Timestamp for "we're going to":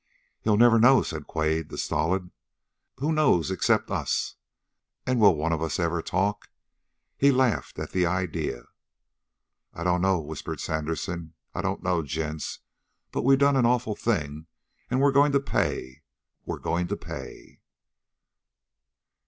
15.01-15.39, 16.47-16.97